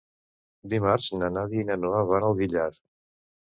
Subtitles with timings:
[0.73, 2.69] Dimarts na Nàdia i na Noa van al Villar.